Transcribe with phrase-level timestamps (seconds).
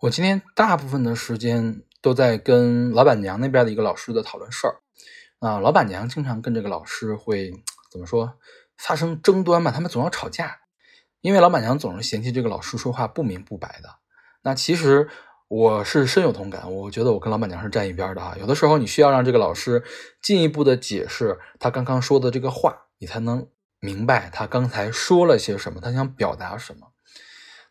[0.00, 4.76] 我今天大部分的时间都在跟老板娘那边的一个老师的讨论事儿。
[5.40, 7.52] 啊，老板娘经常跟这个老师会
[7.90, 8.34] 怎么说
[8.76, 9.72] 发生争端嘛？
[9.72, 10.60] 他们总要吵架，
[11.20, 13.88] 因为老板娘总是嫌弃这个老师说话不明不白的。
[14.42, 15.08] 那其实
[15.48, 18.36] 我是深有同感，我觉得我跟老板娘是站一边的啊。
[18.38, 19.82] 有的时候你需要让这个老师
[20.22, 23.48] 进一步的解释他刚刚说的这个话，你才能
[23.80, 26.92] 明白他刚才说了些什么，他想表达什么。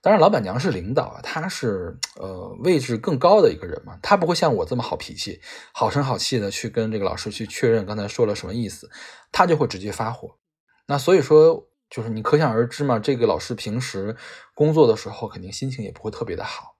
[0.08, 5.42] 当然，老板娘是领导啊，她是呃位置更高的一个人嘛，她不会像我这么好脾气、
[5.74, 8.90] 好声好气的去跟这个老师去确认刚才说了什么意思，
[9.34, 10.38] 她就会直接发火。
[10.86, 14.16] 那所以说，就是你可想而知嘛，这个老师平时
[14.56, 16.78] 工作的时候肯定心情也不会特别的好。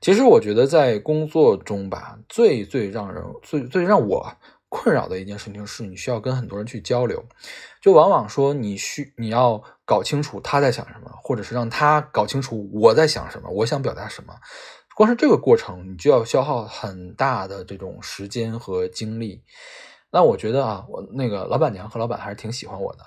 [0.00, 4.32] 其实我觉得在工作中吧，最最让人最最让我。
[4.68, 7.24] 困扰的一件事情是你需要跟很多人去交流，
[7.80, 14.34] 就往往说你需你要搞清楚他在想什么，或者是让他搞清楚我在想什么，我想表达什么。
[14.94, 19.44] 光是这个过程，你就要消耗很大的这种时间和精力。
[20.10, 23.04] 那我觉得啊，我那个老板娘和老板还是挺喜欢我的。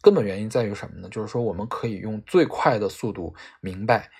[0.00, 1.08] 根本原因在于什么呢？
[1.08, 4.10] 就是说我们可以用最快的速度明白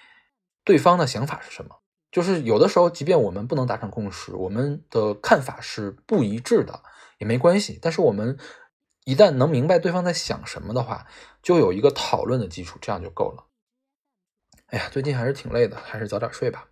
[0.65, 1.77] 对方的想法是什么。
[2.11, 6.83] 就是有的时候，即便我们不能达成共识，我们的看法是不一致的，
[7.19, 7.79] 也没关系。
[7.81, 8.39] 但是我们
[9.05, 11.07] 一旦能明白对方在想什么的话，
[11.43, 13.45] 就有一个讨论的基础，这样就够了。
[14.67, 16.69] 哎呀，最近还是挺累的，还是早点睡吧。